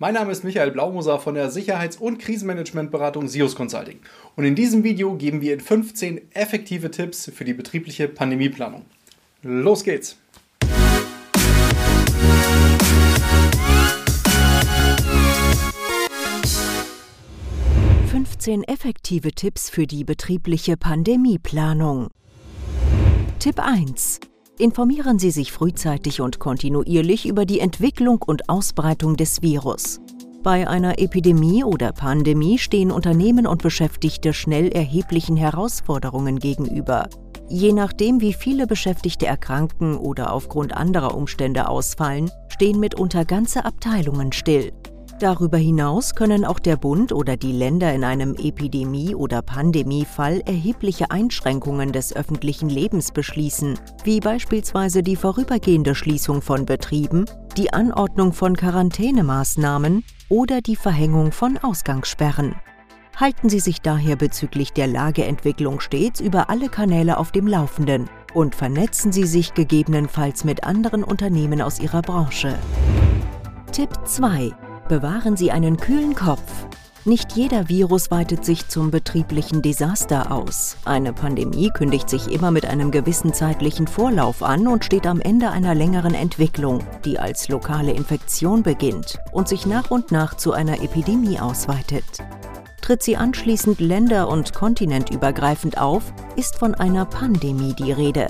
mein 0.00 0.14
Name 0.14 0.30
ist 0.30 0.44
Michael 0.44 0.70
Blaumoser 0.70 1.18
von 1.18 1.34
der 1.34 1.50
Sicherheits- 1.50 1.96
und 1.96 2.18
Krisenmanagementberatung 2.18 3.26
SIOS 3.26 3.56
Consulting. 3.56 3.98
Und 4.36 4.44
in 4.44 4.54
diesem 4.54 4.84
Video 4.84 5.14
geben 5.14 5.40
wir 5.40 5.52
Ihnen 5.52 5.60
15 5.60 6.32
effektive 6.34 6.90
Tipps 6.92 7.30
für 7.34 7.44
die 7.44 7.54
betriebliche 7.54 8.06
Pandemieplanung. 8.06 8.84
Los 9.42 9.82
geht's! 9.82 10.16
»15 18.12 18.68
effektive 18.68 19.32
Tipps 19.32 19.68
für 19.68 19.86
die 19.88 20.04
betriebliche 20.04 20.76
Pandemieplanung«. 20.76 22.08
Tipp 23.40 23.58
1. 23.58 24.20
Informieren 24.60 25.20
Sie 25.20 25.30
sich 25.30 25.52
frühzeitig 25.52 26.20
und 26.20 26.40
kontinuierlich 26.40 27.28
über 27.28 27.46
die 27.46 27.60
Entwicklung 27.60 28.20
und 28.26 28.48
Ausbreitung 28.48 29.16
des 29.16 29.40
Virus. 29.40 30.00
Bei 30.42 30.68
einer 30.68 30.98
Epidemie 30.98 31.62
oder 31.62 31.92
Pandemie 31.92 32.58
stehen 32.58 32.90
Unternehmen 32.90 33.46
und 33.46 33.62
Beschäftigte 33.62 34.32
schnell 34.32 34.68
erheblichen 34.68 35.36
Herausforderungen 35.36 36.40
gegenüber. 36.40 37.08
Je 37.48 37.72
nachdem, 37.72 38.20
wie 38.20 38.32
viele 38.32 38.66
Beschäftigte 38.66 39.26
erkranken 39.26 39.96
oder 39.96 40.32
aufgrund 40.32 40.76
anderer 40.76 41.14
Umstände 41.14 41.68
ausfallen, 41.68 42.28
stehen 42.48 42.80
mitunter 42.80 43.24
ganze 43.24 43.64
Abteilungen 43.64 44.32
still. 44.32 44.72
Darüber 45.20 45.58
hinaus 45.58 46.14
können 46.14 46.44
auch 46.44 46.60
der 46.60 46.76
Bund 46.76 47.12
oder 47.12 47.36
die 47.36 47.50
Länder 47.50 47.92
in 47.92 48.04
einem 48.04 48.36
Epidemie- 48.36 49.16
oder 49.16 49.42
Pandemiefall 49.42 50.42
erhebliche 50.46 51.10
Einschränkungen 51.10 51.90
des 51.90 52.14
öffentlichen 52.14 52.68
Lebens 52.68 53.10
beschließen, 53.10 53.80
wie 54.04 54.20
beispielsweise 54.20 55.02
die 55.02 55.16
vorübergehende 55.16 55.96
Schließung 55.96 56.40
von 56.40 56.66
Betrieben, 56.66 57.24
die 57.56 57.72
Anordnung 57.72 58.32
von 58.32 58.56
Quarantänemaßnahmen 58.56 60.04
oder 60.28 60.60
die 60.60 60.76
Verhängung 60.76 61.32
von 61.32 61.58
Ausgangssperren. 61.58 62.54
Halten 63.16 63.48
Sie 63.48 63.58
sich 63.58 63.80
daher 63.80 64.14
bezüglich 64.14 64.72
der 64.72 64.86
Lageentwicklung 64.86 65.80
stets 65.80 66.20
über 66.20 66.48
alle 66.48 66.68
Kanäle 66.68 67.18
auf 67.18 67.32
dem 67.32 67.48
Laufenden 67.48 68.08
und 68.34 68.54
vernetzen 68.54 69.10
Sie 69.10 69.24
sich 69.24 69.54
gegebenenfalls 69.54 70.44
mit 70.44 70.62
anderen 70.62 71.02
Unternehmen 71.02 71.60
aus 71.60 71.80
Ihrer 71.80 72.02
Branche. 72.02 72.56
Tipp 73.72 73.90
2 74.04 74.67
Bewahren 74.88 75.36
Sie 75.36 75.50
einen 75.50 75.76
kühlen 75.76 76.14
Kopf. 76.14 76.66
Nicht 77.04 77.32
jeder 77.32 77.68
Virus 77.68 78.10
weitet 78.10 78.44
sich 78.46 78.68
zum 78.68 78.90
betrieblichen 78.90 79.60
Desaster 79.60 80.32
aus. 80.32 80.78
Eine 80.86 81.12
Pandemie 81.12 81.68
kündigt 81.68 82.08
sich 82.08 82.32
immer 82.32 82.50
mit 82.50 82.64
einem 82.64 82.90
gewissen 82.90 83.34
zeitlichen 83.34 83.86
Vorlauf 83.86 84.42
an 84.42 84.66
und 84.66 84.86
steht 84.86 85.06
am 85.06 85.20
Ende 85.20 85.50
einer 85.50 85.74
längeren 85.74 86.14
Entwicklung, 86.14 86.80
die 87.04 87.18
als 87.18 87.48
lokale 87.48 87.92
Infektion 87.92 88.62
beginnt 88.62 89.18
und 89.30 89.46
sich 89.46 89.66
nach 89.66 89.90
und 89.90 90.10
nach 90.10 90.38
zu 90.38 90.52
einer 90.52 90.82
Epidemie 90.82 91.38
ausweitet. 91.38 92.04
Tritt 92.80 93.02
sie 93.02 93.18
anschließend 93.18 93.80
länder- 93.80 94.28
und 94.28 94.54
kontinentübergreifend 94.54 95.76
auf, 95.76 96.14
ist 96.36 96.56
von 96.56 96.74
einer 96.74 97.04
Pandemie 97.04 97.74
die 97.74 97.92
Rede. 97.92 98.28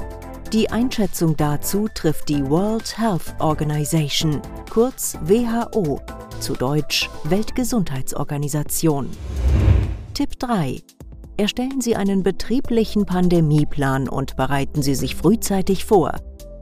Die 0.53 0.71
Einschätzung 0.71 1.37
dazu 1.37 1.89
trifft 1.93 2.29
die 2.29 2.45
World 2.49 2.99
Health 2.99 3.35
Organization, 3.39 4.41
kurz 4.71 5.17
WHO, 5.23 6.01
zu 6.41 6.55
Deutsch 6.55 7.11
Weltgesundheitsorganisation. 7.25 9.09
Tipp 10.15 10.39
3. 10.39 10.81
Erstellen 11.37 11.81
Sie 11.81 11.97
einen 11.97 12.23
betrieblichen 12.23 13.07
Pandemieplan 13.07 14.09
und 14.09 14.37
bereiten 14.37 14.83
Sie 14.83 14.95
sich 14.95 15.15
frühzeitig 15.15 15.85
vor. 15.85 16.15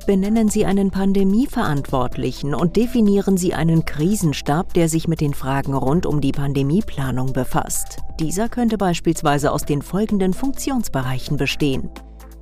Benennen 0.07 0.49
Sie 0.49 0.65
einen 0.65 0.91
Pandemieverantwortlichen 0.91 2.55
und 2.55 2.77
definieren 2.77 3.37
Sie 3.37 3.55
einen 3.55 3.85
Krisenstab, 3.85 4.73
der 4.75 4.89
sich 4.89 5.09
mit 5.09 5.21
den 5.21 5.35
Fragen 5.35 5.75
rund 5.75 6.07
um 6.07 6.21
die 6.21 6.33
Pandemieplanung 6.33 7.33
befasst. 7.33 7.99
Dieser 8.21 8.49
könnte 8.49 8.79
beispielsweise 8.79 9.51
aus 9.51 9.63
den 9.63 9.83
folgenden 9.83 10.33
Funktionsbereichen 10.33 11.37
bestehen. 11.37 11.91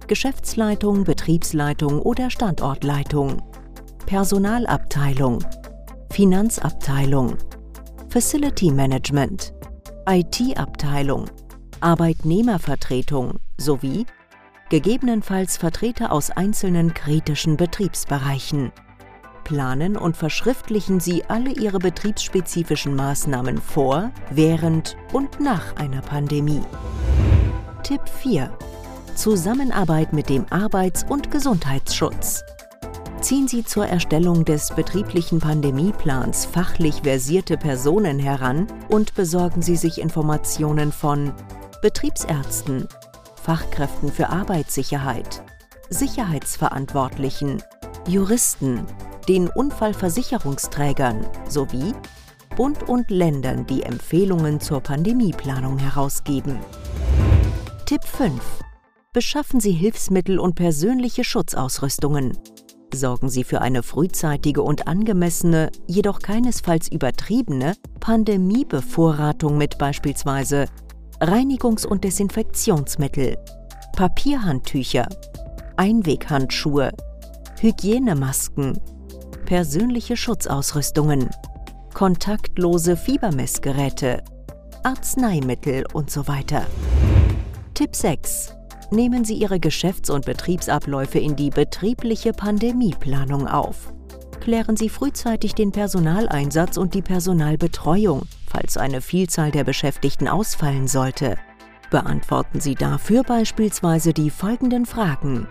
Geschäftsleitung, 0.07 1.05
Betriebsleitung 1.05 2.01
oder 2.01 2.29
Standortleitung. 2.31 3.43
Personalabteilung, 4.07 5.39
Finanzabteilung, 6.15 7.37
Facility 8.09 8.71
Management, 8.71 9.53
IT-Abteilung, 10.09 11.25
Arbeitnehmervertretung 11.81 13.41
sowie 13.59 14.07
gegebenenfalls 14.71 15.57
Vertreter 15.57 16.13
aus 16.13 16.31
einzelnen 16.31 16.95
kritischen 16.95 17.57
Betriebsbereichen. 17.57 18.71
Planen 19.43 19.97
und 19.97 20.17
verschriftlichen 20.17 21.01
Sie 21.01 21.25
alle 21.25 21.51
Ihre 21.51 21.81
betriebsspezifischen 21.81 22.95
Maßnahmen 22.95 23.59
vor, 23.59 24.13
während 24.31 24.97
und 25.13 25.41
nach 25.41 25.75
einer 25.75 26.01
Pandemie. 26.01 26.63
Tipp 27.83 28.03
4. 28.23 28.57
Zusammenarbeit 29.17 30.13
mit 30.13 30.29
dem 30.29 30.47
Arbeits- 30.51 31.05
und 31.09 31.33
Gesundheitsschutz 31.33 32.45
ziehen 33.25 33.49
Sie 33.49 33.65
zur 33.65 33.87
Erstellung 33.87 34.45
des 34.45 34.69
betrieblichen 34.75 35.39
Pandemieplans 35.39 36.45
fachlich 36.45 36.97
versierte 37.05 37.57
Personen 37.57 38.19
heran 38.19 38.67
und 38.91 39.15
besorgen 39.15 39.63
Sie 39.63 39.77
sich 39.77 39.99
Informationen 39.99 40.93
von 40.93 41.33
Betriebsärzten, 41.81 42.87
Fachkräften 43.43 44.13
für 44.13 44.29
Arbeitssicherheit, 44.29 45.43
Sicherheitsverantwortlichen, 45.89 47.63
Juristen, 48.07 48.83
den 49.27 49.49
Unfallversicherungsträgern 49.49 51.27
sowie 51.49 51.95
Bund 52.57 52.91
und 52.91 53.11
Ländern, 53.11 53.67
die 53.67 53.85
Empfehlungen 53.85 54.61
zur 54.61 54.83
Pandemieplanung 54.83 55.79
herausgeben. 55.79 56.59
Tipp 57.87 58.05
5. 58.05 58.43
Beschaffen 59.15 59.61
Sie 59.61 59.73
Hilfsmittel 59.73 60.39
und 60.39 60.57
persönliche 60.57 61.25
Schutzausrüstungen 61.25 62.37
sorgen 62.95 63.29
sie 63.29 63.45
für 63.45 63.61
eine 63.61 63.83
frühzeitige 63.83 64.63
und 64.63 64.87
angemessene, 64.87 65.71
jedoch 65.87 66.21
keinesfalls 66.21 66.89
übertriebene 66.91 67.75
Pandemiebevorratung 68.01 69.57
mit 69.59 69.79
beispielsweise 69.79 70.67
Reinigungs- 71.21 71.87
und 71.87 72.05
Desinfektionsmittel, 72.05 73.37
Papierhandtücher, 73.97 75.09
Einweghandschuhe, 75.77 76.91
Hygienemasken, 77.61 78.79
persönliche 79.45 80.17
Schutzausrüstungen, 80.17 81.31
kontaktlose 81.95 82.97
Fiebermessgeräte, 82.97 84.23
Arzneimittel 84.83 85.85
und 85.93 86.11
so 86.11 86.27
weiter. 86.29 86.67
Tipp 87.75 87.95
6 87.97 88.55
nehmen 88.91 89.25
Sie 89.25 89.35
Ihre 89.35 89.61
Geschäfts- 89.61 90.11
und 90.11 90.27
Betriebsabläufe 90.27 91.19
in 91.19 91.37
die 91.37 91.51
betriebliche 91.51 92.33
Pandemieplanung 92.33 93.49
auf. 93.49 93.93
Klären 94.41 94.77
Sie 94.77 94.89
frühzeitig 94.89 95.55
den 95.55 95.73
Personaleinsatz 95.73 96.77
und 96.77 96.95
die 96.95 97.03
Personalbetreuung, 97.03 98.23
falls 98.47 98.77
eine 98.77 99.01
Vielzahl 99.01 99.51
der 99.51 99.65
Beschäftigten 99.65 100.29
ausfallen 100.29 100.87
sollte. 100.87 101.37
Beantworten 101.91 102.61
Sie 102.61 102.75
dafür 102.75 103.23
beispielsweise 103.23 104.13
die 104.13 104.31
folgenden 104.31 104.87
Fragen. 104.87 105.49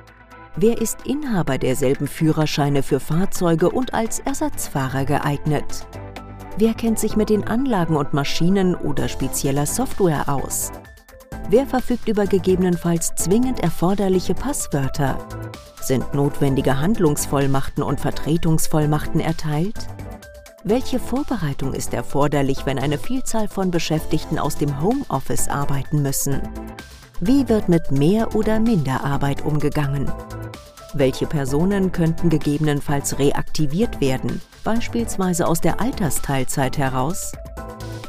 Wer 0.56 0.80
ist 0.80 1.08
Inhaber 1.08 1.58
derselben 1.58 2.06
Führerscheine 2.06 2.84
für 2.84 3.00
Fahrzeuge 3.00 3.72
und 3.72 3.94
als 3.94 4.20
Ersatzfahrer 4.20 5.06
geeignet? 5.06 5.88
Wer 6.58 6.76
kennt 6.76 7.00
sich 7.00 7.16
mit 7.16 7.30
den 7.30 7.44
Anlagen 7.44 7.96
und 7.96 8.14
Maschinen 8.14 8.76
oder 8.76 9.08
spezieller 9.08 9.66
Software 9.66 10.30
aus? 10.30 10.72
Wer 11.54 11.68
verfügt 11.68 12.08
über 12.08 12.26
gegebenenfalls 12.26 13.14
zwingend 13.14 13.60
erforderliche 13.60 14.34
Passwörter? 14.34 15.20
Sind 15.80 16.16
notwendige 16.16 16.80
Handlungsvollmachten 16.80 17.84
und 17.84 18.00
Vertretungsvollmachten 18.00 19.20
erteilt? 19.20 19.76
Welche 20.64 20.98
Vorbereitung 20.98 21.76
ist 21.76 21.94
erforderlich, 21.94 22.66
wenn 22.66 22.80
eine 22.80 22.98
Vielzahl 22.98 23.48
von 23.48 23.70
Beschäftigten 23.70 24.40
aus 24.40 24.56
dem 24.58 24.82
Homeoffice 24.82 25.48
arbeiten 25.48 26.02
müssen? 26.02 26.42
Wie 27.20 27.48
wird 27.48 27.70
mit 27.70 27.92
Mehr- 27.92 28.34
oder 28.36 28.60
Minderarbeit 28.60 29.46
umgegangen? 29.46 30.12
Welche 30.96 31.28
Personen 31.28 31.92
könnten 31.92 32.32
gegebenenfalls 32.32 33.20
reaktiviert 33.20 34.02
werden, 34.02 34.42
beispielsweise 34.64 35.48
aus 35.48 35.62
der 35.62 35.80
Altersteilzeit 35.80 36.80
heraus? 36.80 37.32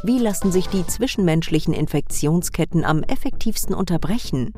Wie 0.07 0.19
lassen 0.19 0.53
sich 0.53 0.67
die 0.67 0.87
zwischenmenschlichen 0.87 1.73
Infektionsketten 1.73 2.85
am 2.85 3.03
effektivsten 3.05 3.75
unterbrechen? 3.75 4.53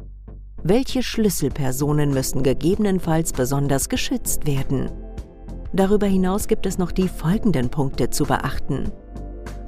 Welche 0.64 1.04
Schlüsselpersonen 1.04 2.12
müssen 2.12 2.42
gegebenenfalls 2.42 3.32
besonders 3.32 3.88
geschützt 3.88 4.44
werden? 4.48 4.90
Darüber 5.72 6.08
hinaus 6.08 6.48
gibt 6.48 6.66
es 6.66 6.78
noch 6.78 6.90
die 6.90 7.06
folgenden 7.06 7.68
Punkte 7.68 8.10
zu 8.10 8.24
beachten. 8.24 8.90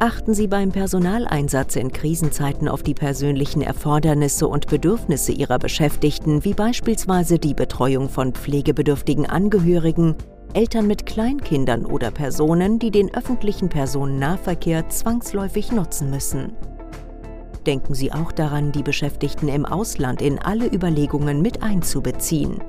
Achten 0.01 0.35
Sie 0.35 0.49
beim 0.49 0.73
Personaleinsatz 0.73 1.77
in 1.77 1.93
Krisenzeiten 1.93 2.67
auf 2.67 2.83
die 2.83 2.95
persönlichen 2.95 3.63
Erfordernisse 3.63 4.49
und 4.49 4.67
Bedürfnisse 4.67 5.31
Ihrer 5.31 5.61
Beschäftigten, 5.61 6.45
wie 6.45 6.55
beispielsweise 6.55 7.39
die 7.39 7.55
Betreuung 7.55 8.09
von 8.09 8.33
pflegebedürftigen 8.33 9.27
Angehörigen, 9.27 10.17
Eltern 10.55 10.87
mit 10.87 11.07
Kleinkindern 11.07 11.85
oder 11.87 12.11
Personen, 12.11 12.79
die 12.79 12.91
den 12.91 13.15
öffentlichen 13.15 13.69
Personennahverkehr 13.69 14.89
zwangsläufig 14.89 15.73
nutzen 15.73 16.11
müssen. 16.11 16.53
Denken 17.67 17.95
Sie 17.95 18.13
auch 18.13 18.33
daran, 18.33 18.73
die 18.73 18.83
Beschäftigten 18.83 19.49
im 19.49 19.67
Ausland 19.67 20.23
in 20.23 20.39
alle 20.39 20.67
Überlegungen 20.67 21.43
mit 21.43 21.63
einzubeziehen 21.63 22.63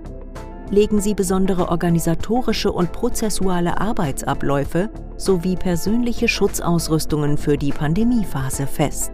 legen 0.72 1.02
sie 1.02 1.14
besondere 1.14 1.70
organisatorische 1.70 2.72
und 2.72 2.92
prozessuale 2.92 3.80
Arbeitsabläufe 3.80 4.90
sowie 5.18 5.56
persönliche 5.56 6.28
Schutzausrüstungen 6.28 7.38
für 7.38 7.58
die 7.58 7.72
Pandemiephase 7.72 8.68
fest. 8.68 9.12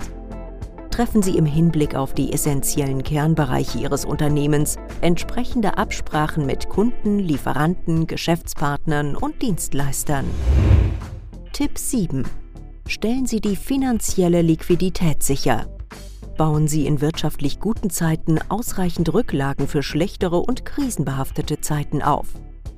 Treffen 0.95 1.21
Sie 1.21 1.37
im 1.37 1.45
Hinblick 1.45 1.93
auf 1.93 2.13
die 2.13 2.31
essentiellen 2.31 3.03
Kernbereiche 3.03 3.79
Ihres 3.79 4.05
Unternehmens 4.05 4.77
entsprechende 5.01 5.77
Absprachen 5.77 6.45
mit 6.45 6.69
Kunden, 6.69 7.19
Lieferanten, 7.19 8.07
Geschäftspartnern 8.07 9.17
und 9.17 9.41
Dienstleistern. 9.41 10.23
Tipp 11.51 11.77
7. 11.77 12.23
Stellen 12.87 13.25
Sie 13.25 13.41
die 13.41 13.57
finanzielle 13.57 14.41
Liquidität 14.41 15.21
sicher 15.21 15.67
bauen 16.37 16.67
sie 16.67 16.85
in 16.85 16.99
wirtschaftlich 16.99 17.61
guten 17.61 17.89
Zeiten 17.89 18.39
ausreichend 18.49 19.13
Rücklagen 19.13 19.69
für 19.69 19.83
schlechtere 19.83 20.37
und 20.37 20.65
krisenbehaftete 20.65 21.61
Zeiten 21.61 22.01
auf. 22.01 22.27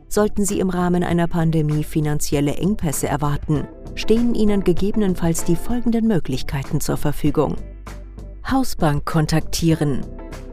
Sollten 0.09 0.45
Sie 0.45 0.59
im 0.59 0.69
Rahmen 0.69 1.03
einer 1.03 1.27
Pandemie 1.27 1.83
finanzielle 1.83 2.55
Engpässe 2.55 3.07
erwarten, 3.07 3.67
stehen 3.95 4.35
Ihnen 4.35 4.63
gegebenenfalls 4.63 5.43
die 5.43 5.55
folgenden 5.55 6.07
Möglichkeiten 6.07 6.81
zur 6.81 6.97
Verfügung. 6.97 7.55
Hausbank 8.49 9.03
kontaktieren. 9.03 10.05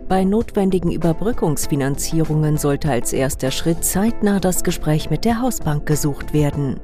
Bei 0.09 0.25
notwendigen 0.25 0.91
Überbrückungsfinanzierungen 0.91 2.57
sollte 2.57 2.91
als 2.91 3.13
erster 3.13 3.53
Schritt 3.53 3.85
zeitnah 3.85 4.41
das 4.41 4.65
Gespräch 4.65 5.11
mit 5.11 5.25
der 5.25 5.41
Hausbank 5.41 5.87
gesucht 5.87 6.35
werden. 6.35 6.81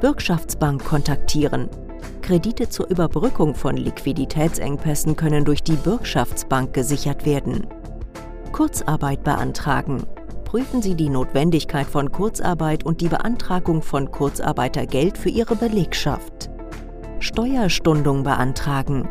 Bürgschaftsbank 0.00 0.84
kontaktieren. 0.84 1.68
Kredite 2.22 2.68
zur 2.68 2.88
Überbrückung 2.88 3.56
von 3.56 3.76
Liquiditätsengpässen 3.76 5.16
können 5.16 5.44
durch 5.44 5.64
die 5.64 5.74
Bürgschaftsbank 5.74 6.72
gesichert 6.72 7.26
werden. 7.26 7.66
Kurzarbeit 8.52 9.24
beantragen. 9.24 10.04
Prüfen 10.44 10.82
Sie 10.82 10.94
die 10.94 11.10
Notwendigkeit 11.10 11.86
von 11.86 12.12
Kurzarbeit 12.12 12.86
und 12.86 13.00
die 13.00 13.08
Beantragung 13.08 13.82
von 13.82 14.12
Kurzarbeitergeld 14.12 15.18
für 15.18 15.30
Ihre 15.30 15.56
Belegschaft. 15.56 16.48
Steuerstundung 17.18 18.22
beantragen. 18.22 19.08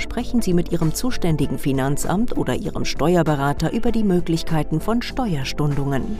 Sprechen 0.00 0.40
Sie 0.40 0.54
mit 0.54 0.72
Ihrem 0.72 0.94
zuständigen 0.94 1.58
Finanzamt 1.58 2.38
oder 2.38 2.54
Ihrem 2.54 2.86
Steuerberater 2.86 3.70
über 3.70 3.92
die 3.92 4.02
Möglichkeiten 4.02 4.80
von 4.80 5.02
Steuerstundungen. 5.02 6.18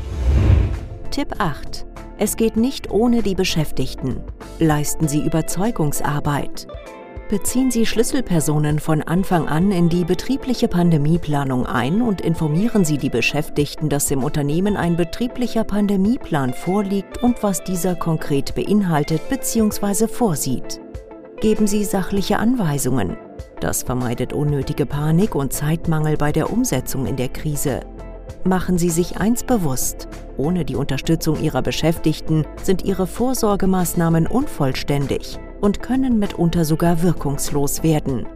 Tipp 1.11 1.37
8. 1.39 1.87
Es 2.19 2.37
geht 2.37 2.59
nicht 2.59 2.91
ohne 2.91 3.23
die 3.23 3.35
Beschäftigten. 3.35 4.21
Leisten 4.59 5.09
Sie 5.09 5.25
Überzeugungsarbeit. 5.25 6.67
Beziehen 7.31 7.71
Sie 7.71 7.87
Schlüsselpersonen 7.87 8.81
von 8.81 9.01
Anfang 9.03 9.49
an 9.49 9.73
in 9.73 9.89
die 9.89 10.05
betriebliche 10.05 10.69
Pandemieplanung 10.69 11.65
ein 11.65 12.03
und 12.03 12.21
informieren 12.21 12.85
Sie 12.85 12.99
die 12.99 13.09
Beschäftigten, 13.09 13.89
dass 13.89 14.11
im 14.11 14.23
Unternehmen 14.23 14.77
ein 14.77 14.97
betrieblicher 14.97 15.65
Pandemieplan 15.65 16.53
vorliegt 16.53 17.23
und 17.23 17.43
was 17.43 17.65
dieser 17.65 17.95
konkret 17.95 18.55
beinhaltet 18.55 19.27
bzw. 19.31 20.07
vorsieht. 20.07 20.83
Geben 21.41 21.67
Sie 21.67 21.85
sachliche 21.85 22.39
Anweisungen. 22.39 23.17
Das 23.61 23.83
vermeidet 23.83 24.33
unnötige 24.33 24.87
Panik 24.87 25.35
und 25.35 25.53
Zeitmangel 25.53 26.17
bei 26.17 26.33
der 26.33 26.51
Umsetzung 26.51 27.07
in 27.07 27.17
der 27.17 27.29
Krise. 27.29 27.81
Machen 28.45 28.79
Sie 28.79 28.89
sich 28.89 29.19
eins 29.19 29.45
bewusst. 29.45 30.09
Ohne 30.39 30.65
die 30.65 30.77
Unterstützung 30.77 31.41
Ihrer 31.43 31.61
Beschäftigten 31.61 32.47
sind 32.63 32.85
Ihre 32.85 33.07
Vorsorgemaßnahmen 33.07 34.27
unvollständig 34.27 35.39
und 35.61 35.83
können 35.83 36.19
mitunter 36.19 36.65
sogar 36.65 37.03
wirkungslos 37.03 37.83
werden. 37.83 38.27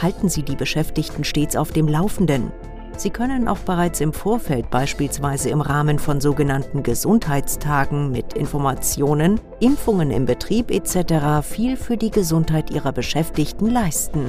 Halten 0.00 0.28
Sie 0.28 0.44
die 0.44 0.54
Beschäftigten 0.54 1.24
stets 1.24 1.56
auf 1.56 1.72
dem 1.72 1.88
Laufenden. 1.88 2.52
Sie 2.98 3.10
können 3.10 3.46
auch 3.46 3.58
bereits 3.58 4.00
im 4.00 4.12
Vorfeld 4.12 4.70
beispielsweise 4.70 5.50
im 5.50 5.60
Rahmen 5.60 6.00
von 6.00 6.20
sogenannten 6.20 6.82
Gesundheitstagen 6.82 8.10
mit 8.10 8.32
Informationen, 8.32 9.40
Impfungen 9.60 10.10
im 10.10 10.26
Betrieb 10.26 10.72
etc. 10.72 11.46
viel 11.46 11.76
für 11.76 11.96
die 11.96 12.10
Gesundheit 12.10 12.72
Ihrer 12.72 12.90
Beschäftigten 12.90 13.70
leisten. 13.70 14.26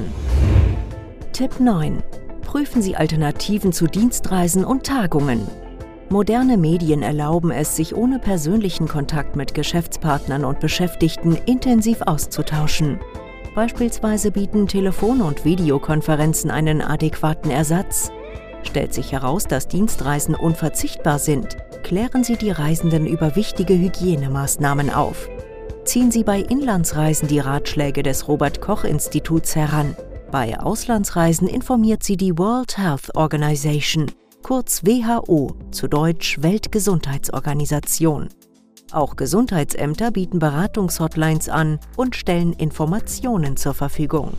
Tipp 1.32 1.58
9 1.58 2.00
prüfen 2.42 2.80
Sie 2.80 2.94
Alternativen 2.94 3.72
zu 3.72 3.88
Dienstreisen 3.88 4.64
und 4.64 4.86
Tagungen. 4.86 5.48
Moderne 6.08 6.56
Medien 6.56 7.02
erlauben 7.02 7.50
es, 7.50 7.74
sich 7.74 7.96
ohne 7.96 8.20
persönlichen 8.20 8.86
Kontakt 8.86 9.34
mit 9.34 9.52
Geschäftspartnern 9.52 10.44
und 10.44 10.60
Beschäftigten 10.60 11.36
intensiv 11.46 12.02
auszutauschen. 12.02 13.00
Beispielsweise 13.56 14.30
bieten 14.30 14.68
Telefon- 14.68 15.22
und 15.22 15.44
Videokonferenzen 15.44 16.52
einen 16.52 16.82
adäquaten 16.82 17.50
Ersatz. 17.50 18.12
Stellt 18.62 18.94
sich 18.94 19.12
heraus, 19.12 19.44
dass 19.44 19.68
Dienstreisen 19.68 20.34
unverzichtbar 20.34 21.18
sind, 21.18 21.56
klären 21.82 22.24
Sie 22.24 22.36
die 22.36 22.50
Reisenden 22.50 23.06
über 23.06 23.36
wichtige 23.36 23.74
Hygienemaßnahmen 23.74 24.90
auf. 24.90 25.28
Ziehen 25.84 26.10
Sie 26.10 26.24
bei 26.24 26.40
Inlandsreisen 26.40 27.26
die 27.26 27.40
Ratschläge 27.40 28.02
des 28.02 28.28
Robert 28.28 28.60
Koch 28.60 28.84
Instituts 28.84 29.56
heran. 29.56 29.96
Bei 30.30 30.60
Auslandsreisen 30.60 31.48
informiert 31.48 32.04
sie 32.04 32.16
die 32.16 32.38
World 32.38 32.78
Health 32.78 33.16
Organization, 33.16 34.12
kurz 34.42 34.84
WHO, 34.84 35.56
zu 35.72 35.88
Deutsch 35.88 36.40
Weltgesundheitsorganisation. 36.40 38.28
Auch 38.92 39.16
Gesundheitsämter 39.16 40.12
bieten 40.12 40.38
Beratungshotlines 40.38 41.48
an 41.48 41.80
und 41.96 42.14
stellen 42.14 42.52
Informationen 42.52 43.56
zur 43.56 43.74
Verfügung. 43.74 44.32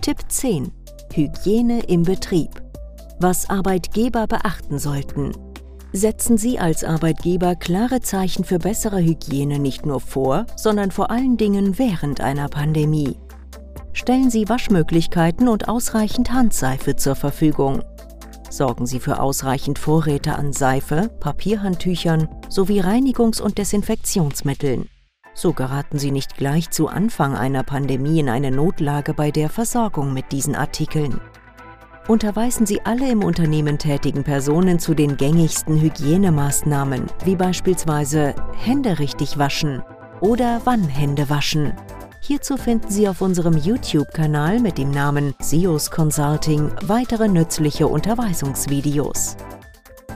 Tipp 0.00 0.18
10. 0.28 0.72
Hygiene 1.12 1.84
im 1.84 2.02
Betrieb. 2.02 2.50
Was 3.22 3.50
Arbeitgeber 3.50 4.26
beachten 4.26 4.78
sollten. 4.78 5.32
Setzen 5.92 6.38
Sie 6.38 6.58
als 6.58 6.84
Arbeitgeber 6.84 7.54
klare 7.54 8.00
Zeichen 8.00 8.44
für 8.44 8.58
bessere 8.58 8.98
Hygiene 8.98 9.58
nicht 9.58 9.84
nur 9.84 10.00
vor, 10.00 10.46
sondern 10.56 10.90
vor 10.90 11.10
allen 11.10 11.36
Dingen 11.36 11.78
während 11.78 12.22
einer 12.22 12.48
Pandemie 12.48 13.18
stellen 13.92 14.30
Sie 14.30 14.48
Waschmöglichkeiten 14.48 15.48
und 15.48 15.68
ausreichend 15.68 16.32
Handseife 16.32 16.96
zur 16.96 17.14
Verfügung. 17.14 17.82
Sorgen 18.48 18.86
Sie 18.86 19.00
für 19.00 19.20
ausreichend 19.20 19.78
Vorräte 19.78 20.36
an 20.36 20.54
Seife, 20.54 21.10
Papierhandtüchern 21.20 22.26
sowie 22.48 22.80
Reinigungs- 22.80 23.42
und 23.42 23.58
Desinfektionsmitteln. 23.58 24.88
So 25.34 25.52
geraten 25.52 25.98
Sie 25.98 26.10
nicht 26.10 26.36
gleich 26.38 26.70
zu 26.70 26.88
Anfang 26.88 27.36
einer 27.36 27.64
Pandemie 27.64 28.20
in 28.20 28.30
eine 28.30 28.50
Notlage 28.50 29.12
bei 29.12 29.30
der 29.30 29.50
Versorgung 29.50 30.14
mit 30.14 30.32
diesen 30.32 30.54
Artikeln. 30.54 31.20
Unterweisen 32.08 32.66
Sie 32.66 32.80
alle 32.84 33.10
im 33.10 33.22
Unternehmen 33.22 33.78
tätigen 33.78 34.24
Personen 34.24 34.78
zu 34.78 34.94
den 34.94 35.16
gängigsten 35.16 35.80
Hygienemaßnahmen, 35.80 37.06
wie 37.24 37.36
beispielsweise 37.36 38.34
Hände 38.56 38.98
richtig 38.98 39.38
waschen 39.38 39.82
oder 40.20 40.60
wann 40.64 40.84
Hände 40.84 41.30
waschen, 41.30 41.72
Hierzu 42.22 42.58
finden 42.58 42.90
Sie 42.90 43.08
auf 43.08 43.22
unserem 43.22 43.56
YouTube-Kanal 43.56 44.60
mit 44.60 44.76
dem 44.76 44.90
Namen 44.90 45.34
SEOS 45.40 45.90
Consulting 45.90 46.70
weitere 46.84 47.28
nützliche 47.28 47.88
Unterweisungsvideos. 47.88 49.36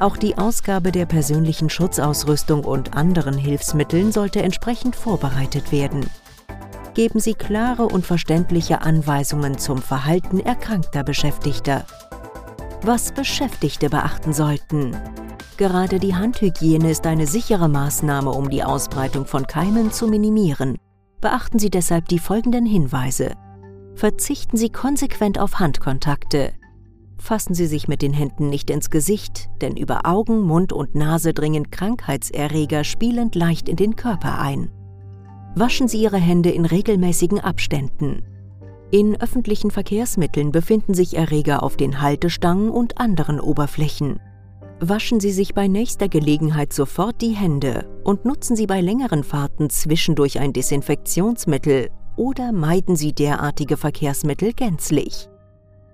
Auch 0.00 0.16
die 0.16 0.36
Ausgabe 0.36 0.92
der 0.92 1.06
persönlichen 1.06 1.70
Schutzausrüstung 1.70 2.64
und 2.64 2.94
anderen 2.94 3.38
Hilfsmitteln 3.38 4.12
sollte 4.12 4.42
entsprechend 4.42 4.96
vorbereitet 4.96 5.72
werden. 5.72 6.04
Geben 6.94 7.18
Sie 7.18 7.34
klare 7.34 7.86
und 7.86 8.06
verständliche 8.06 8.82
Anweisungen 8.82 9.58
zum 9.58 9.78
Verhalten 9.78 10.38
erkrankter 10.38 11.02
Beschäftigter. 11.02 11.84
Was 12.82 13.10
Beschäftigte 13.10 13.90
beachten 13.90 14.32
sollten. 14.32 14.96
Gerade 15.56 15.98
die 15.98 16.14
Handhygiene 16.14 16.90
ist 16.90 17.06
eine 17.06 17.26
sichere 17.26 17.68
Maßnahme, 17.68 18.30
um 18.30 18.48
die 18.48 18.62
Ausbreitung 18.62 19.26
von 19.26 19.46
Keimen 19.46 19.90
zu 19.90 20.06
minimieren. 20.06 20.78
Beachten 21.20 21.58
Sie 21.58 21.70
deshalb 21.70 22.06
die 22.08 22.18
folgenden 22.20 22.66
Hinweise. 22.66 23.32
Verzichten 23.96 24.56
Sie 24.56 24.70
konsequent 24.70 25.40
auf 25.40 25.58
Handkontakte. 25.58 26.52
Fassen 27.18 27.54
Sie 27.54 27.66
sich 27.66 27.88
mit 27.88 28.02
den 28.02 28.12
Händen 28.12 28.50
nicht 28.50 28.70
ins 28.70 28.90
Gesicht, 28.90 29.48
denn 29.60 29.76
über 29.76 30.06
Augen, 30.06 30.42
Mund 30.42 30.72
und 30.72 30.94
Nase 30.94 31.32
dringen 31.32 31.70
Krankheitserreger 31.70 32.84
spielend 32.84 33.34
leicht 33.34 33.68
in 33.68 33.76
den 33.76 33.96
Körper 33.96 34.38
ein. 34.38 34.70
Waschen 35.56 35.86
Sie 35.86 36.02
Ihre 36.02 36.18
Hände 36.18 36.50
in 36.50 36.64
regelmäßigen 36.64 37.38
Abständen. 37.38 38.22
In 38.90 39.20
öffentlichen 39.20 39.70
Verkehrsmitteln 39.70 40.50
befinden 40.50 40.94
sich 40.94 41.16
Erreger 41.16 41.62
auf 41.62 41.76
den 41.76 42.00
Haltestangen 42.00 42.70
und 42.70 42.98
anderen 42.98 43.38
Oberflächen. 43.38 44.18
Waschen 44.80 45.20
Sie 45.20 45.30
sich 45.30 45.54
bei 45.54 45.68
nächster 45.68 46.08
Gelegenheit 46.08 46.72
sofort 46.72 47.20
die 47.20 47.30
Hände 47.30 47.86
und 48.02 48.24
nutzen 48.24 48.56
Sie 48.56 48.66
bei 48.66 48.80
längeren 48.80 49.22
Fahrten 49.22 49.70
zwischendurch 49.70 50.40
ein 50.40 50.52
Desinfektionsmittel 50.52 51.90
oder 52.16 52.50
meiden 52.50 52.96
Sie 52.96 53.12
derartige 53.12 53.76
Verkehrsmittel 53.76 54.52
gänzlich. 54.52 55.28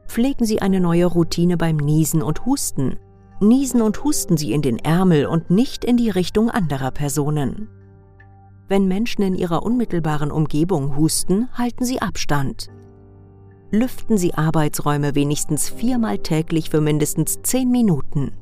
Pflegen 0.07 0.47
Sie 0.47 0.63
eine 0.63 0.81
neue 0.81 1.05
Routine 1.07 1.59
beim 1.59 1.77
Niesen 1.77 2.23
und 2.23 2.47
Husten. 2.47 2.97
Niesen 3.41 3.83
und 3.83 4.05
husten 4.05 4.39
Sie 4.39 4.53
in 4.53 4.63
den 4.63 4.79
Ärmel 4.79 5.27
und 5.27 5.51
nicht 5.51 5.85
in 5.85 5.99
die 5.99 6.11
Richtung 6.11 6.51
anderer 6.51 6.91
Personen. 6.91 7.69
Wenn 8.71 8.89
Menschen 8.89 9.21
in 9.21 9.35
ihrer 9.35 9.63
unmittelbaren 9.63 10.31
Umgebung 10.31 10.97
husten, 10.97 11.51
halten 11.53 11.85
Sie 11.85 12.01
Abstand. 12.01 12.69
Lüften 13.71 14.17
Sie 14.17 14.33
Arbeitsräume 14.33 15.15
wenigstens 15.15 15.69
viermal 15.69 16.17
täglich 16.17 16.71
für 16.71 16.81
mindestens 16.81 17.43
zehn 17.43 17.71
Minuten 17.71 18.33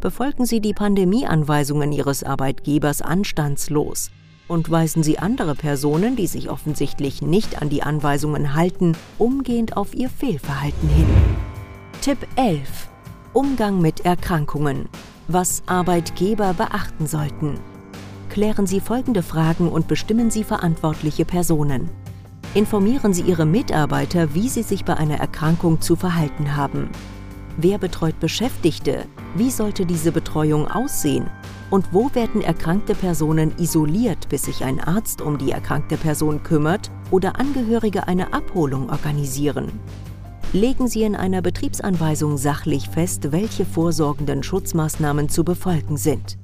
befolgen 0.00 0.46
Sie 0.46 0.60
die 0.60 0.74
Pandemieanweisungen 0.74 1.92
Ihres 1.92 2.24
Arbeitgebers 2.24 3.02
anstandslos 3.02 4.10
und 4.48 4.70
weisen 4.70 5.02
Sie 5.02 5.18
andere 5.18 5.54
Personen, 5.54 6.16
die 6.16 6.26
sich 6.26 6.50
offensichtlich 6.50 7.22
nicht 7.22 7.62
an 7.62 7.68
die 7.68 7.82
Anweisungen 7.82 8.54
halten, 8.54 8.96
umgehend 9.18 9.76
auf 9.76 9.94
ihr 9.94 10.08
Fehlverhalten 10.08 10.88
hin. 10.88 11.06
Tipp 12.00 12.26
11. 12.36 12.88
Umgang 13.32 13.80
mit 13.80 14.04
Erkrankungen. 14.04 14.88
Was 15.28 15.62
Arbeitgeber 15.66 16.54
beachten 16.54 17.06
sollten. 17.06 17.60
Klären 18.30 18.68
Sie 18.68 18.78
folgende 18.78 19.24
Fragen 19.24 19.68
und 19.68 19.88
bestimmen 19.88 20.30
Sie 20.30 20.44
verantwortliche 20.44 21.24
Personen. 21.24 21.90
Informieren 22.54 23.12
Sie 23.12 23.22
Ihre 23.22 23.44
Mitarbeiter, 23.44 24.34
wie 24.34 24.48
sie 24.48 24.62
sich 24.62 24.84
bei 24.84 24.96
einer 24.96 25.18
Erkrankung 25.18 25.80
zu 25.80 25.96
verhalten 25.96 26.54
haben. 26.54 26.90
Wer 27.56 27.78
betreut 27.78 28.20
Beschäftigte? 28.20 29.06
Wie 29.34 29.50
sollte 29.50 29.84
diese 29.84 30.12
Betreuung 30.12 30.68
aussehen? 30.68 31.28
Und 31.70 31.92
wo 31.92 32.14
werden 32.14 32.40
erkrankte 32.40 32.94
Personen 32.94 33.52
isoliert, 33.58 34.28
bis 34.28 34.42
sich 34.44 34.62
ein 34.64 34.80
Arzt 34.80 35.20
um 35.20 35.36
die 35.36 35.50
erkrankte 35.50 35.96
Person 35.96 36.44
kümmert 36.44 36.88
oder 37.10 37.38
Angehörige 37.38 38.06
eine 38.06 38.32
Abholung 38.32 38.90
organisieren? 38.90 39.72
Legen 40.52 40.86
Sie 40.86 41.02
in 41.02 41.16
einer 41.16 41.42
Betriebsanweisung 41.42 42.38
sachlich 42.38 42.88
fest, 42.90 43.32
welche 43.32 43.64
vorsorgenden 43.64 44.44
Schutzmaßnahmen 44.44 45.28
zu 45.28 45.44
befolgen 45.44 45.96
sind. 45.96 46.38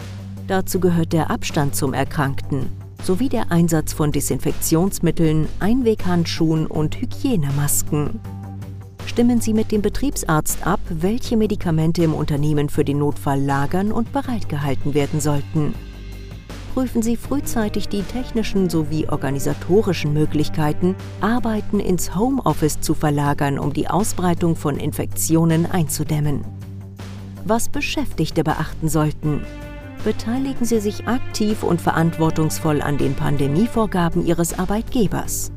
Dazu 0.46 0.80
gehört 0.80 1.12
der 1.12 1.30
Abstand 1.30 1.74
zum 1.74 1.94
Erkrankten 1.94 2.70
sowie 3.02 3.28
der 3.28 3.52
Einsatz 3.52 3.92
von 3.92 4.10
Desinfektionsmitteln, 4.10 5.48
Einweghandschuhen 5.60 6.66
und 6.66 7.00
Hygienemasken 7.00 8.18
stimmen 9.16 9.40
Sie 9.40 9.54
mit 9.54 9.72
dem 9.72 9.80
Betriebsarzt 9.80 10.66
ab, 10.66 10.78
welche 10.90 11.38
Medikamente 11.38 12.04
im 12.04 12.12
Unternehmen 12.12 12.68
für 12.68 12.84
den 12.84 12.98
Notfall 12.98 13.40
lagern 13.40 13.90
und 13.90 14.12
bereitgehalten 14.12 14.92
werden 14.92 15.20
sollten. 15.20 15.74
Prüfen 16.74 17.00
Sie 17.00 17.16
frühzeitig 17.16 17.88
die 17.88 18.02
technischen 18.02 18.68
sowie 18.68 19.08
organisatorischen 19.08 20.12
Möglichkeiten, 20.12 20.94
Arbeiten 21.22 21.80
ins 21.80 22.14
Homeoffice 22.14 22.82
zu 22.82 22.92
verlagern, 22.92 23.58
um 23.58 23.72
die 23.72 23.88
Ausbreitung 23.88 24.54
von 24.54 24.76
Infektionen 24.76 25.64
einzudämmen. 25.64 26.44
Was 27.46 27.70
Beschäftigte 27.70 28.44
beachten 28.44 28.90
sollten. 28.90 29.40
Beteiligen 30.06 30.64
Sie 30.64 30.78
sich 30.78 31.08
aktiv 31.08 31.64
und 31.64 31.80
verantwortungsvoll 31.80 32.80
an 32.80 32.96
den 32.96 33.14
Pandemievorgaben 33.14 34.24
Ihres 34.24 34.56
Arbeitgebers 34.56 35.50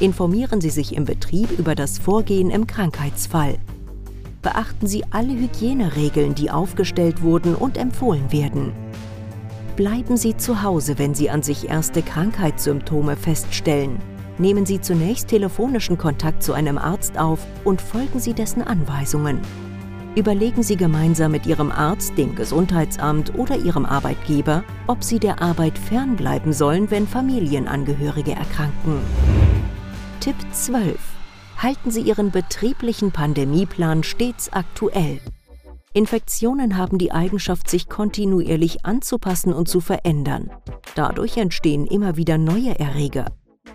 informieren 0.00 0.60
Sie 0.62 0.70
sich 0.70 0.96
im 0.96 1.04
Betrieb 1.04 1.50
über 1.58 1.74
das 1.74 1.98
Vorgehen 1.98 2.50
im 2.50 2.66
Krankheitsfall. 2.66 3.58
Beachten 4.40 4.86
Sie 4.86 5.04
alle 5.10 5.34
Hygieneregeln, 5.34 6.34
die 6.34 6.50
aufgestellt 6.50 7.20
wurden 7.20 7.54
und 7.54 7.76
empfohlen 7.76 8.32
werden. 8.32 8.72
Bleiben 9.76 10.16
Sie 10.16 10.34
zu 10.34 10.62
Hause, 10.62 10.98
wenn 10.98 11.14
Sie 11.14 11.28
an 11.28 11.42
sich 11.42 11.68
erste 11.68 12.00
Krankheitssymptome 12.00 13.16
feststellen. 13.16 13.98
Nehmen 14.38 14.64
Sie 14.64 14.80
zunächst 14.80 15.28
telefonischen 15.28 15.98
Kontakt 15.98 16.42
zu 16.42 16.54
einem 16.54 16.78
Arzt 16.78 17.18
auf 17.18 17.40
und 17.64 17.82
folgen 17.82 18.18
Sie 18.18 18.32
dessen 18.32 18.62
Anweisungen. 18.62 19.40
Überlegen 20.16 20.64
Sie 20.64 20.76
gemeinsam 20.76 21.30
mit 21.30 21.46
Ihrem 21.46 21.70
Arzt, 21.70 22.18
dem 22.18 22.34
Gesundheitsamt 22.34 23.38
oder 23.38 23.56
Ihrem 23.56 23.86
Arbeitgeber, 23.86 24.64
ob 24.88 25.04
Sie 25.04 25.20
der 25.20 25.40
Arbeit 25.40 25.78
fernbleiben 25.78 26.52
sollen, 26.52 26.90
wenn 26.90 27.06
Familienangehörige 27.06 28.32
erkranken. 28.32 28.98
Tipp 30.18 30.34
12. 30.50 30.98
Halten 31.58 31.92
Sie 31.92 32.00
Ihren 32.00 32.32
betrieblichen 32.32 33.12
Pandemieplan 33.12 34.02
stets 34.02 34.52
aktuell. 34.52 35.20
Infektionen 35.92 36.76
haben 36.76 36.98
die 36.98 37.12
Eigenschaft, 37.12 37.70
sich 37.70 37.88
kontinuierlich 37.88 38.84
anzupassen 38.84 39.52
und 39.52 39.68
zu 39.68 39.80
verändern. 39.80 40.50
Dadurch 40.96 41.36
entstehen 41.36 41.86
immer 41.86 42.16
wieder 42.16 42.36
neue 42.36 42.76
Erreger. 42.80 43.26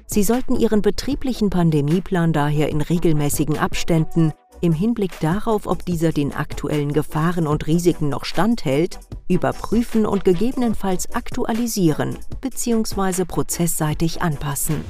Sie 0.05 0.23
sollten 0.23 0.57
Ihren 0.57 0.81
betrieblichen 0.81 1.49
Pandemieplan 1.49 2.33
daher 2.33 2.69
in 2.69 2.81
regelmäßigen 2.81 3.57
Abständen 3.57 4.33
im 4.61 4.73
Hinblick 4.73 5.19
darauf, 5.19 5.67
ob 5.67 5.85
dieser 5.85 6.11
den 6.11 6.33
aktuellen 6.33 6.93
Gefahren 6.93 7.47
und 7.47 7.67
Risiken 7.67 8.09
noch 8.09 8.25
standhält, 8.25 8.99
überprüfen 9.27 10.05
und 10.05 10.25
gegebenenfalls 10.25 11.13
aktualisieren 11.13 12.17
bzw. 12.41 13.25
prozessseitig 13.25 14.21
anpassen. 14.21 14.81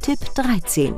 Tipp 0.00 0.18
13. 0.34 0.94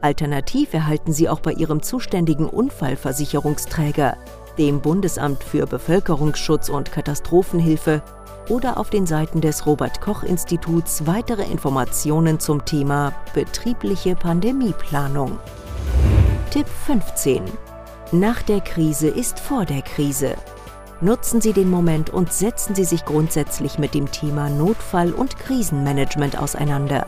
Alternativ 0.03 0.73
erhalten 0.73 1.13
Sie 1.13 1.29
auch 1.29 1.41
bei 1.41 1.53
Ihrem 1.53 1.83
zuständigen 1.83 2.49
Unfallversicherungsträger, 2.49 4.17
dem 4.57 4.81
Bundesamt 4.81 5.45
für 5.45 5.67
Bevölkerungsschutz 5.67 6.69
und 6.69 6.91
Katastrophenhilfe, 6.93 8.03
oder 8.49 8.79
auf 8.79 8.91
den 8.91 9.07
Seiten 9.07 9.41
des 9.41 9.67
Robert 9.67 10.01
Koch 10.01 10.25
Instituts 10.25 11.07
weitere 11.07 11.45
Informationen 11.45 12.41
zum 12.41 12.65
Thema 12.65 13.13
betriebliche 13.33 14.17
Pandemieplanung. 14.17 15.39
Tipp 16.51 16.67
15. 16.87 17.45
Nach 18.11 18.43
der 18.43 18.61
Krise 18.61 19.07
ist 19.07 19.39
vor 19.39 19.67
der 19.67 19.83
Krise. 19.83 20.35
Nutzen 21.01 21.41
Sie 21.41 21.53
den 21.53 21.71
Moment 21.71 22.11
und 22.11 22.33
setzen 22.33 22.75
Sie 22.75 22.85
sich 22.85 23.05
grundsätzlich 23.05 23.79
mit 23.79 23.95
dem 23.95 24.11
Thema 24.11 24.51
Notfall- 24.51 25.13
und 25.13 25.39
Krisenmanagement 25.39 26.37
auseinander 26.37 27.07